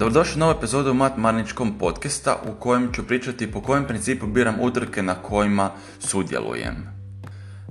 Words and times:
Dobrodošli 0.00 0.36
u 0.36 0.40
novu 0.40 0.52
epizodu 0.52 0.94
Mat 0.94 1.16
Marničkom 1.16 1.78
podcasta 1.78 2.36
u 2.48 2.60
kojem 2.60 2.92
ću 2.92 3.06
pričati 3.06 3.52
po 3.52 3.60
kojem 3.60 3.84
principu 3.84 4.26
biram 4.26 4.56
utrke 4.60 5.02
na 5.02 5.14
kojima 5.14 5.70
sudjelujem. 5.98 6.74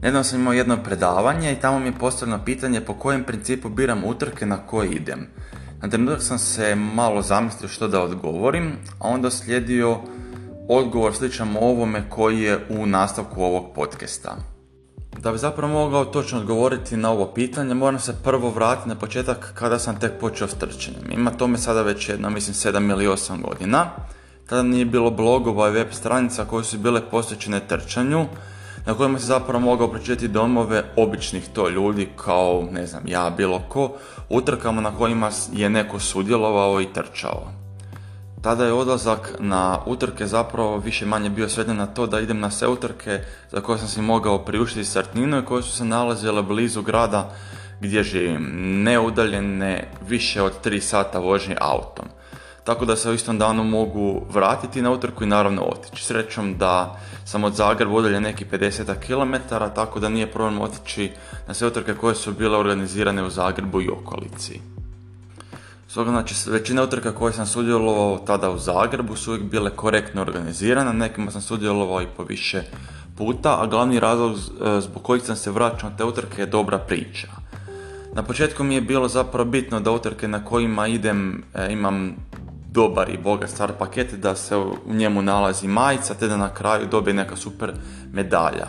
Nedavno 0.02 0.24
sam 0.24 0.39
imao 0.39 0.54
jedno 0.54 0.84
predavanje 0.84 1.52
i 1.52 1.55
tamo 1.55 1.79
mi 1.79 1.86
je 1.86 2.00
postavljeno 2.00 2.46
pitanje 2.46 2.81
po 2.81 2.94
kojem 2.94 3.24
principu 3.24 3.70
biram 3.70 4.03
utrke 4.06 4.46
na 4.46 4.57
koje 4.57 4.89
idem. 4.89 5.28
Na 5.81 5.89
trenutak 5.89 6.21
sam 6.21 6.39
se 6.39 6.76
malo 6.76 7.21
zamislio 7.21 7.70
što 7.70 7.88
da 7.88 8.02
odgovorim, 8.02 8.71
a 8.99 9.07
onda 9.07 9.31
slijedio 9.31 9.98
odgovor 10.67 11.16
sličan 11.16 11.57
ovome 11.61 12.10
koji 12.10 12.42
je 12.42 12.60
u 12.70 12.85
nastavku 12.85 13.43
ovog 13.43 13.74
podcasta. 13.75 14.38
Da 15.17 15.31
bi 15.31 15.37
zapravo 15.37 15.73
mogao 15.73 16.05
točno 16.05 16.39
odgovoriti 16.39 16.98
na 16.98 17.12
ovo 17.12 17.25
pitanje, 17.25 17.73
moram 17.73 17.99
se 17.99 18.16
prvo 18.23 18.49
vratiti 18.49 18.89
na 18.89 18.95
početak 18.95 19.51
kada 19.53 19.79
sam 19.79 19.99
tek 19.99 20.11
počeo 20.20 20.47
s 20.47 20.53
trčanjem. 20.53 21.11
Ima 21.11 21.31
tome 21.31 21.57
sada 21.57 21.81
već 21.81 22.09
jedna, 22.09 22.29
mislim, 22.29 22.53
7 22.53 22.91
ili 22.91 23.07
8 23.07 23.41
godina. 23.41 23.85
Tada 24.49 24.63
nije 24.63 24.85
bilo 24.85 25.11
blogova 25.11 25.70
i 25.70 25.71
web 25.71 25.87
stranica 25.91 26.45
koje 26.45 26.63
su 26.63 26.77
bile 26.77 27.01
posvećene 27.11 27.59
trčanju, 27.59 28.25
na 28.85 28.93
kojima 28.93 29.20
se 29.20 29.25
zapravo 29.25 29.59
mogao 29.59 29.87
pročitati 29.87 30.27
domove 30.27 30.84
običnih 30.95 31.49
to 31.53 31.70
ljudi 31.70 32.09
kao, 32.15 32.67
ne 32.71 32.87
znam, 32.87 33.03
ja, 33.07 33.29
bilo 33.29 33.62
ko, 33.70 33.91
utrkama 34.29 34.81
na 34.81 34.98
kojima 34.98 35.29
je 35.53 35.70
neko 35.70 35.99
sudjelovao 35.99 36.81
i 36.81 36.93
trčao. 36.93 37.68
Tada 38.41 38.66
je 38.66 38.73
odlazak 38.73 39.35
na 39.39 39.79
utrke 39.85 40.27
zapravo 40.27 40.77
više 40.77 41.05
manje 41.05 41.29
bio 41.29 41.49
sveden 41.49 41.77
na 41.77 41.85
to 41.85 42.07
da 42.07 42.20
idem 42.20 42.39
na 42.39 42.52
sve 42.52 42.67
utrke 42.67 43.20
za 43.52 43.62
koje 43.62 43.79
sam 43.79 43.88
si 43.88 44.02
mogao 44.02 44.45
priuštiti 44.45 44.85
startninu 44.85 45.39
i 45.39 45.45
koje 45.45 45.63
su 45.63 45.71
se 45.71 45.85
nalazile 45.85 46.43
blizu 46.43 46.81
grada 46.81 47.31
gdje 47.81 48.03
živim, 48.03 48.49
ne 48.84 48.99
udaljene 48.99 49.91
više 50.07 50.41
od 50.41 50.53
3 50.65 50.79
sata 50.79 51.20
vožnje 51.20 51.55
autom. 51.62 52.05
Tako 52.63 52.85
da 52.85 52.95
se 52.95 53.10
u 53.10 53.13
istom 53.13 53.37
danu 53.37 53.63
mogu 53.63 54.21
vratiti 54.29 54.82
na 54.82 54.91
utrku 54.91 55.23
i 55.23 55.27
naravno 55.27 55.62
otići. 55.62 56.05
Srećom 56.05 56.57
da 56.57 56.99
sam 57.26 57.43
od 57.43 57.54
Zagreba 57.54 57.91
udaljen 57.91 58.23
neki 58.23 58.45
50 58.45 58.93
km, 59.07 59.55
tako 59.76 59.99
da 59.99 60.10
nije 60.10 60.32
problem 60.32 60.62
otići 60.62 61.12
na 61.48 61.54
sve 61.54 61.67
utrke 61.67 61.93
koje 61.93 62.15
su 62.15 62.34
bile 62.34 62.57
organizirane 62.57 63.23
u 63.23 63.29
Zagrebu 63.29 63.82
i 63.82 63.90
okolici. 63.90 64.79
Stoga, 65.90 66.12
znači, 66.12 66.36
većina 66.48 66.84
utrka 66.84 67.12
koje 67.12 67.34
sam 67.34 67.45
sudjelovao 67.45 68.18
tada 68.18 68.50
u 68.50 68.58
Zagrebu 68.58 69.16
su 69.16 69.32
uvijek 69.32 69.44
bile 69.44 69.70
korektno 69.70 70.22
organizirane, 70.22 70.94
nekima 70.94 71.32
sam 71.32 71.42
sudjelovao 71.42 72.02
i 72.02 72.08
po 72.18 72.23
više 72.23 72.62
puta, 73.18 73.62
a 73.62 73.68
glavni 73.68 74.00
razlog 74.00 74.32
e, 74.32 74.82
zbog 74.82 75.04
kojih 75.04 75.23
sam 75.23 75.36
se 75.36 75.52
vraćao 75.52 75.90
na 75.90 75.98
te 75.98 76.04
utrke 76.04 76.42
je 76.42 76.45
dobra 76.45 76.78
priča. 76.78 77.28
Na 78.14 78.23
početku 78.23 78.64
mi 78.64 78.76
je 78.76 78.82
bilo 78.82 79.08
zapravo 79.08 79.50
bitno 79.50 79.80
da 79.80 79.92
utrke 79.92 80.28
na 80.28 80.45
kojima 80.45 80.88
idem 80.88 81.44
e, 81.54 81.72
imam 81.72 82.16
dobar 82.72 83.10
i 83.10 83.17
bogat 83.17 83.50
star 83.50 83.72
paket, 83.80 84.14
da 84.14 84.36
se 84.36 84.58
u 84.58 84.76
njemu 84.88 85.22
nalazi 85.22 85.67
majica, 85.67 86.14
te 86.14 86.28
da 86.28 86.38
na 86.38 86.54
kraju 86.54 86.88
dobije 86.92 87.14
neka 87.14 87.36
super 87.36 87.73
medalja. 88.14 88.67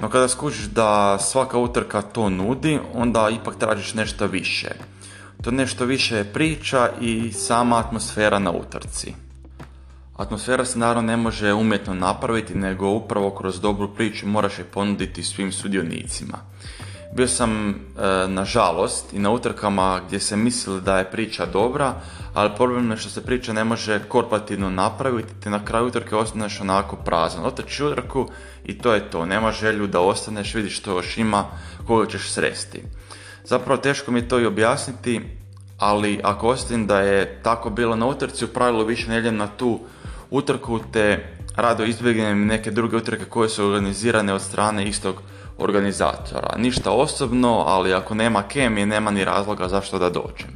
No 0.00 0.08
kada 0.08 0.28
skužiš 0.28 0.64
da 0.64 1.18
svaka 1.18 1.58
utrka 1.58 2.02
to 2.02 2.28
nudi, 2.30 2.78
onda 2.94 3.28
ipak 3.30 3.56
tražiš 3.58 3.94
nešto 3.94 4.26
više 4.26 4.95
to 5.42 5.50
nešto 5.50 5.84
više 5.84 6.16
je 6.16 6.32
priča 6.32 6.90
i 7.00 7.32
sama 7.32 7.78
atmosfera 7.78 8.38
na 8.38 8.50
utrci. 8.50 9.14
Atmosfera 10.16 10.64
se 10.64 10.78
naravno 10.78 11.02
ne 11.02 11.16
može 11.16 11.52
umjetno 11.52 11.94
napraviti, 11.94 12.54
nego 12.54 12.88
upravo 12.88 13.30
kroz 13.30 13.60
dobru 13.60 13.94
priču 13.94 14.26
moraš 14.26 14.58
je 14.58 14.64
ponuditi 14.64 15.22
svim 15.22 15.52
sudionicima. 15.52 16.38
Bio 17.16 17.28
sam, 17.28 17.68
e, 17.68 17.74
nažalost, 18.28 19.12
i 19.12 19.18
na 19.18 19.30
utrkama 19.30 20.00
gdje 20.06 20.20
se 20.20 20.36
mislili 20.36 20.80
da 20.80 20.98
je 20.98 21.10
priča 21.10 21.46
dobra, 21.46 21.94
ali 22.34 22.56
problem 22.56 22.90
je 22.90 22.96
što 22.96 23.10
se 23.10 23.24
priča 23.24 23.52
ne 23.52 23.64
može 23.64 24.00
korporativno 24.08 24.70
napraviti, 24.70 25.34
te 25.42 25.50
na 25.50 25.64
kraju 25.64 25.86
utrke 25.86 26.16
ostaneš 26.16 26.60
onako 26.60 26.96
prazan. 26.96 27.44
Otrči 27.44 27.84
utrku 27.84 28.28
i 28.64 28.78
to 28.78 28.94
je 28.94 29.10
to, 29.10 29.26
nema 29.26 29.52
želju 29.52 29.86
da 29.86 30.00
ostaneš, 30.00 30.54
vidiš 30.54 30.78
što 30.78 30.92
još 30.92 31.18
ima, 31.18 31.44
koga 31.86 32.06
ćeš 32.06 32.30
sresti. 32.30 32.82
Zapravo 33.48 33.80
teško 33.80 34.10
mi 34.10 34.28
to 34.28 34.40
i 34.40 34.46
objasniti, 34.46 35.20
ali 35.78 36.20
ako 36.22 36.48
ostavim 36.48 36.86
da 36.86 37.00
je 37.00 37.40
tako 37.42 37.70
bilo 37.70 37.96
na 37.96 38.06
utrci, 38.06 38.44
u 38.44 38.48
pravilu 38.48 38.84
više 38.84 39.10
ne 39.10 39.32
na 39.32 39.46
tu 39.46 39.80
utrku, 40.30 40.80
te 40.92 41.36
rado 41.56 41.84
izbjegnem 41.84 42.46
neke 42.46 42.70
druge 42.70 42.96
utrke 42.96 43.24
koje 43.24 43.48
su 43.48 43.66
organizirane 43.66 44.34
od 44.34 44.42
strane 44.42 44.88
istog 44.88 45.22
organizatora. 45.58 46.54
Ništa 46.56 46.90
osobno, 46.90 47.64
ali 47.66 47.94
ako 47.94 48.14
nema 48.14 48.42
kemije, 48.42 48.86
nema 48.86 49.10
ni 49.10 49.24
razloga 49.24 49.68
zašto 49.68 49.98
da 49.98 50.10
dođem. 50.10 50.50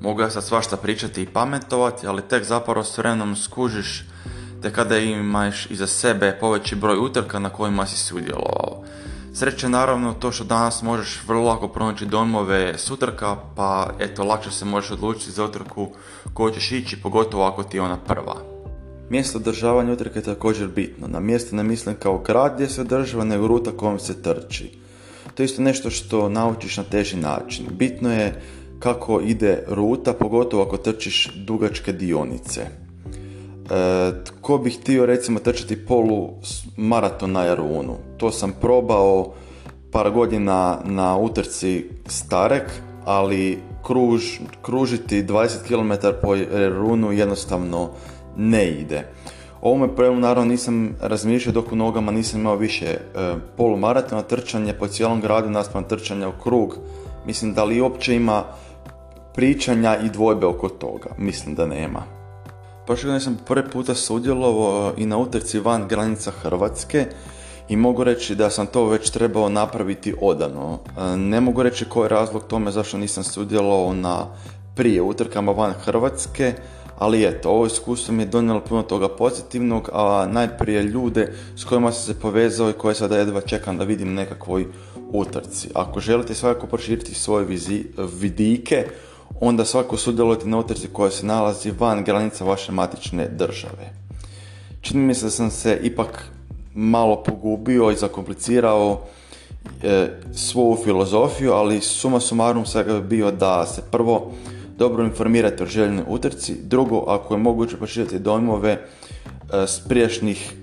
Mogu 0.00 0.20
ja 0.20 0.30
sad 0.30 0.44
svašta 0.44 0.76
pričati 0.76 1.22
i 1.22 1.26
pametovati, 1.26 2.06
ali 2.06 2.22
tek 2.22 2.44
zapravo 2.44 2.84
s 2.84 2.98
vremenom 2.98 3.36
skužiš 3.36 4.04
te 4.62 4.72
kada 4.72 4.98
imaš 4.98 5.70
iza 5.70 5.86
sebe 5.86 6.36
poveći 6.40 6.76
broj 6.76 6.98
utrka 6.98 7.38
na 7.38 7.48
kojima 7.48 7.86
si 7.86 7.96
sudjelovao. 7.96 8.61
Sreće 9.34 9.68
naravno 9.68 10.12
to 10.12 10.32
što 10.32 10.44
danas 10.44 10.82
možeš 10.82 11.20
vrlo 11.26 11.44
lako 11.44 11.68
pronaći 11.68 12.06
domove 12.06 12.78
s 12.78 12.90
utrka, 12.90 13.36
pa 13.56 13.90
eto 13.98 14.24
lakše 14.24 14.50
se 14.50 14.64
možeš 14.64 14.90
odlučiti 14.90 15.30
za 15.30 15.44
utrku 15.44 15.88
koju 16.34 16.54
ćeš 16.54 16.72
ići, 16.72 17.02
pogotovo 17.02 17.44
ako 17.44 17.62
ti 17.62 17.76
je 17.76 17.82
ona 17.82 17.96
prva. 17.96 18.36
Mjesto 19.10 19.38
održavanja 19.38 19.92
utrke 19.92 20.18
je 20.18 20.22
također 20.22 20.68
bitno. 20.68 21.08
Na 21.08 21.20
mjesto 21.20 21.56
ne 21.56 21.62
mislim 21.62 21.94
kao 21.94 22.18
grad 22.18 22.54
gdje 22.54 22.68
se 22.68 22.80
održava, 22.80 23.24
nego 23.24 23.46
ruta 23.46 23.70
kojom 23.70 23.98
se 23.98 24.22
trči. 24.22 24.70
To 25.34 25.42
je 25.42 25.44
isto 25.44 25.62
nešto 25.62 25.90
što 25.90 26.28
naučiš 26.28 26.76
na 26.76 26.82
teži 26.82 27.16
način. 27.16 27.66
Bitno 27.70 28.12
je 28.12 28.42
kako 28.78 29.20
ide 29.20 29.64
ruta, 29.68 30.12
pogotovo 30.12 30.62
ako 30.62 30.76
trčiš 30.76 31.30
dugačke 31.34 31.92
dionice. 31.92 32.81
E, 33.70 34.12
tko 34.24 34.58
bi 34.58 34.70
htio 34.70 35.06
recimo 35.06 35.40
trčati 35.40 35.86
polu 35.86 36.28
maraton 36.76 37.32
na 37.32 37.44
Jarunu? 37.44 37.96
To 38.16 38.30
sam 38.30 38.52
probao 38.60 39.32
par 39.92 40.10
godina 40.10 40.78
na 40.84 41.18
utrci 41.18 41.84
Starek, 42.06 42.70
ali 43.04 43.58
kruž, 43.82 44.22
kružiti 44.62 45.22
20 45.22 45.66
km 45.66 46.06
po 46.22 46.34
Jarunu 46.34 47.12
jednostavno 47.12 47.90
ne 48.36 48.70
ide. 48.70 49.06
O 49.60 49.68
ovome 49.68 49.86
problemu 49.86 50.20
naravno 50.20 50.50
nisam 50.50 50.96
razmišljao 51.00 51.52
dok 51.52 51.72
u 51.72 51.76
nogama 51.76 52.12
nisam 52.12 52.40
imao 52.40 52.56
više 52.56 52.86
e, 52.86 52.98
polumaratona 53.56 54.22
trčanje 54.22 54.72
po 54.72 54.86
cijelom 54.86 55.20
gradu 55.20 55.50
naspram 55.50 55.84
trčanja 55.84 56.28
u 56.28 56.42
krug. 56.42 56.76
Mislim 57.26 57.54
da 57.54 57.64
li 57.64 57.80
uopće 57.80 58.16
ima 58.16 58.44
pričanja 59.34 59.96
i 60.04 60.08
dvojbe 60.08 60.46
oko 60.46 60.68
toga? 60.68 61.10
Mislim 61.18 61.54
da 61.54 61.66
nema. 61.66 62.21
Prošle 62.86 63.06
godine 63.06 63.20
sam 63.20 63.38
prvi 63.46 63.70
puta 63.70 63.94
sudjelovao 63.94 64.92
i 64.96 65.06
na 65.06 65.18
utrci 65.18 65.60
van 65.60 65.88
granica 65.88 66.30
Hrvatske 66.30 67.06
i 67.68 67.76
mogu 67.76 68.04
reći 68.04 68.34
da 68.34 68.50
sam 68.50 68.66
to 68.66 68.86
već 68.86 69.10
trebao 69.10 69.48
napraviti 69.48 70.14
odano. 70.20 70.78
E, 70.98 71.16
ne 71.16 71.40
mogu 71.40 71.62
reći 71.62 71.84
koji 71.84 72.04
je 72.04 72.08
razlog 72.08 72.44
tome 72.44 72.70
zašto 72.70 72.98
nisam 72.98 73.24
sudjelovao 73.24 73.94
na 73.94 74.26
prije 74.74 75.02
utrkama 75.02 75.52
van 75.52 75.72
Hrvatske, 75.72 76.54
ali 76.98 77.24
eto, 77.24 77.50
ovo 77.50 77.66
iskustvo 77.66 78.14
mi 78.14 78.22
je 78.22 78.26
donijelo 78.26 78.60
puno 78.60 78.82
toga 78.82 79.08
pozitivnog, 79.08 79.90
a 79.92 80.26
najprije 80.30 80.82
ljude 80.82 81.32
s 81.56 81.64
kojima 81.64 81.92
sam 81.92 82.14
se 82.14 82.20
povezao 82.20 82.70
i 82.70 82.72
koje 82.72 82.94
sada 82.94 83.16
jedva 83.16 83.40
čekam 83.40 83.78
da 83.78 83.84
vidim 83.84 84.14
nekakvoj 84.14 84.66
utrci. 85.12 85.68
Ako 85.74 86.00
želite 86.00 86.34
svakako 86.34 86.66
proširiti 86.66 87.14
svoje 87.14 87.46
vidike, 88.20 88.86
onda 89.44 89.64
svako 89.64 89.96
sudjelujete 89.96 90.46
na 90.46 90.58
utrci 90.58 90.88
koja 90.92 91.10
se 91.10 91.26
nalazi 91.26 91.72
van 91.78 92.04
granica 92.04 92.44
vaše 92.44 92.72
matične 92.72 93.28
države. 93.28 93.92
Čini 94.80 95.00
mi 95.00 95.14
se 95.14 95.24
da 95.24 95.30
sam 95.30 95.50
se 95.50 95.78
ipak 95.82 96.30
malo 96.74 97.22
pogubio 97.22 97.90
i 97.90 97.96
zakomplicirao 97.96 99.00
e, 99.82 100.08
svoju 100.34 100.76
filozofiju, 100.84 101.52
ali 101.52 101.80
suma 101.80 102.20
sumarum 102.20 102.66
svega 102.66 103.00
bi 103.00 103.08
bio 103.08 103.30
da 103.30 103.66
se 103.66 103.82
prvo 103.90 104.32
dobro 104.78 105.04
informirate 105.04 105.62
o 105.62 105.66
željenoj 105.66 106.04
utrci, 106.08 106.56
drugo 106.62 107.04
ako 107.08 107.34
je 107.34 107.38
moguće 107.38 107.76
pročitati 107.76 108.18
dojmove 108.18 108.70
e, 108.70 108.80
s 109.66 109.80
prijašnjih 109.88 110.54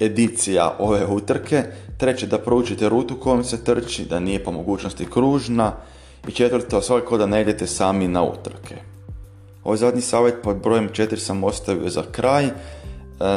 edicija 0.00 0.76
ove 0.78 1.06
utrke, 1.06 1.62
treće 1.98 2.26
da 2.26 2.38
proučite 2.38 2.88
rutu 2.88 3.16
kojom 3.16 3.44
se 3.44 3.64
trči, 3.64 4.04
da 4.04 4.20
nije 4.20 4.44
po 4.44 4.52
mogućnosti 4.52 5.06
kružna, 5.10 5.72
i 6.28 6.32
četvrto, 6.32 6.82
svakako 6.82 7.18
da 7.18 7.26
ne 7.26 7.40
idete 7.40 7.66
sami 7.66 8.08
na 8.08 8.22
utrke. 8.22 8.76
Ovaj 9.64 9.78
zadnji 9.78 10.00
savjet 10.00 10.34
pod 10.42 10.56
brojem 10.56 10.88
4 10.88 11.16
sam 11.16 11.44
ostavio 11.44 11.88
za 11.88 12.02
kraj. 12.12 12.44
E, 12.44 12.52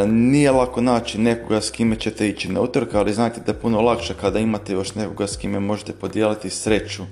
nije 0.08 0.52
lako 0.52 0.82
naći 0.82 1.18
nekoga 1.18 1.62
s 1.62 1.72
kime 1.72 1.96
ćete 1.96 2.30
ići 2.30 2.52
na 2.52 2.62
utrke, 2.62 2.98
ali 2.98 3.14
znajte 3.14 3.42
da 3.46 3.52
je 3.52 3.60
puno 3.60 3.82
lakše 3.82 4.14
kada 4.22 4.40
imate 4.40 4.74
još 4.74 4.96
nekoga 4.96 5.28
s 5.28 5.38
kime 5.38 5.60
možete 5.60 5.94
podijeliti 5.94 6.50
sreću 6.50 7.04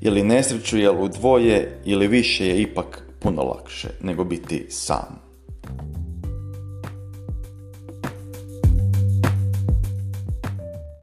ili 0.00 0.22
nesreću, 0.22 0.78
jer 0.78 0.90
u 0.90 1.08
dvoje 1.08 1.80
ili 1.84 2.06
više 2.06 2.46
je 2.46 2.62
ipak 2.62 3.02
puno 3.18 3.42
lakše 3.42 3.88
nego 4.02 4.24
biti 4.24 4.66
sam. 4.70 5.29